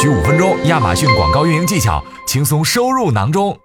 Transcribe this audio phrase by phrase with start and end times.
[0.00, 3.58] 需五分钟，亚马逊广告运营技巧轻松收入囊中。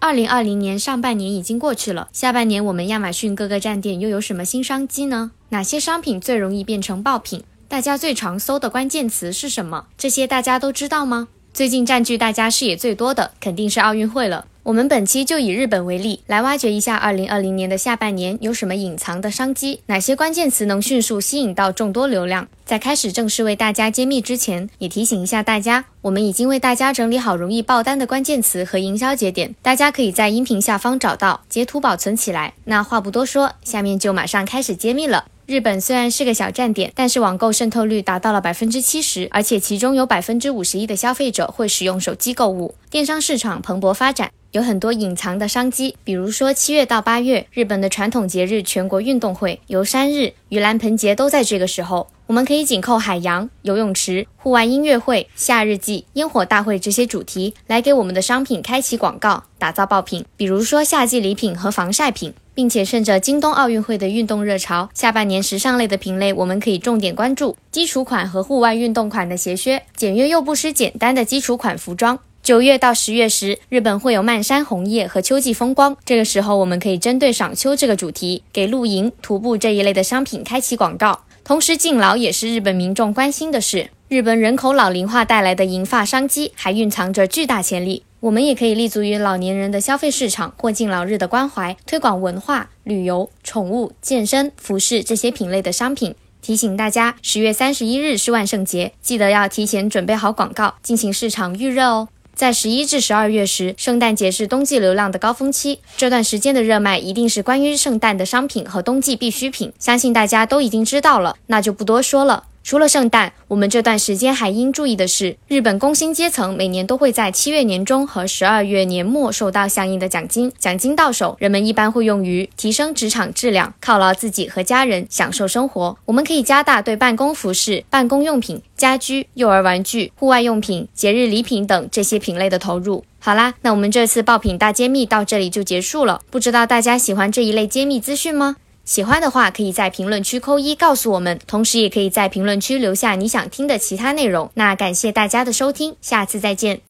[0.00, 5.30] 二零二零年上半年已经过去了，下半年我们亚马逊各个站点又有什么新商机呢？
[5.50, 7.44] 哪些商品最容易变成爆品？
[7.68, 9.84] 大家最常搜的关键词是什么？
[9.96, 11.28] 这些大家都知道吗？
[11.54, 14.46] 最近占据大家视野最多的肯定是奥运会了。
[14.68, 22.46] 我们本期就以日本为例，来挖掘一下2020年的下半年有什么隐藏的商机，哪些关键词能迅速吸引到众多流量。
[22.66, 32.52] 在开始正式为大家揭秘之前，也提醒一下大家，我们已经为大家整理好容易爆单的关键词和营销节点，大家可以在音频下方找到，截图保存起来。
[32.64, 35.24] 那话不多说，下面就马上开始揭秘了。
[35.46, 44.30] 日本虽然是个小站点，但是网购渗透率达到了百分之七十，而且其中有百分之五十一的消费者会使用手机购物，电商市场蓬勃发展。
[44.52, 52.08] 有很多隐藏的商机，比如说七月到八月，日本的传统节日全国运动会、游山日、盂兰盆节都在这个时候。
[52.26, 60.24] 我们可以紧扣海洋、游泳池、户外音乐会、夏日祭、烟火大会这些主题，来给我们的商品开启广告，打造爆品。
[60.36, 72.18] 比如说夏季礼品和防晒品，并且顺着京东奥运会的运动热潮，下半年时尚类的品类我们可以重点关注基础款和户外运动款的鞋靴，简约又不失简单的基础款服装。
[72.48, 75.94] 九月到十月时，日本会有漫山红叶和秋季风光。
[76.06, 81.24] 这个时候，我们可以针对赏秋这个主题，给露营、徒步这一类的商品开启广告。
[81.44, 83.90] 同时，敬老也是日本民众关心的事。
[84.08, 88.02] 日本人口老龄化带来的银发商机，还蕴藏着巨大潜力。
[88.20, 96.14] 我们也可以立足于老年人的消费市场或敬老日的关怀，推广文化、旅游、宠物、健身、服饰这些品类的商品。
[96.40, 102.08] 提醒大家，十月三十一日是万圣节，记得要提前准备好广告，进行市场预热哦。
[102.38, 105.80] 在十一至十二月时，圣诞节是冬季流量的高峰期。
[105.96, 112.44] 这段时间的热卖一定是关于圣诞的商品和冬季必需品，相信大家都已经知道了，那就不多说了。
[112.68, 120.52] 除了圣诞，我们这段时间还应注意的是，日本工薪阶层每年都会在七月年中和十二月年末收到相应的奖金。
[120.58, 125.96] 奖金到手，人们一般会用于提升职场质量，犒劳自己和家人，享受生活。
[126.04, 133.02] 我们可以加大对办公服饰、办公用品、家居、幼儿玩具、户外用品、节日礼品等这些品类的投入。
[133.18, 136.20] 好啦，那我们这次爆品大揭秘到这里就结束了。
[136.30, 138.56] 不知道大家喜欢这一类揭秘资讯吗？
[138.88, 144.50] 喜欢的话，可以在评论区扣一告诉我们，同时也可以在评论区留下你想听的其他内容。
[144.54, 146.80] 那感谢大家的收听，下次再见。